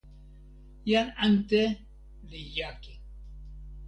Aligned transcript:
jan 0.89 1.07
ante 1.25 1.61
li 2.29 2.41
jaki. 2.55 2.93